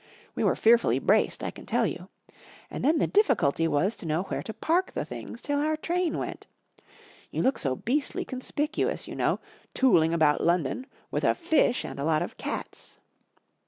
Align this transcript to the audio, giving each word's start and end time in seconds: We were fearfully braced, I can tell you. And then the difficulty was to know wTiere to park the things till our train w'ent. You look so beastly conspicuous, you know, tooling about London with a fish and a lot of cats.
We 0.33 0.43
were 0.43 0.55
fearfully 0.55 0.97
braced, 0.97 1.43
I 1.43 1.51
can 1.51 1.67
tell 1.67 1.85
you. 1.85 2.09
And 2.71 2.83
then 2.83 2.97
the 2.97 3.05
difficulty 3.05 3.67
was 3.67 3.95
to 3.97 4.07
know 4.07 4.23
wTiere 4.23 4.43
to 4.45 4.53
park 4.55 4.93
the 4.93 5.05
things 5.05 5.43
till 5.43 5.59
our 5.59 5.77
train 5.77 6.13
w'ent. 6.13 6.47
You 7.29 7.43
look 7.43 7.59
so 7.59 7.75
beastly 7.75 8.25
conspicuous, 8.25 9.07
you 9.07 9.15
know, 9.15 9.39
tooling 9.75 10.11
about 10.11 10.43
London 10.43 10.87
with 11.11 11.23
a 11.23 11.35
fish 11.35 11.85
and 11.85 11.99
a 11.99 12.03
lot 12.03 12.23
of 12.23 12.35
cats. 12.37 12.97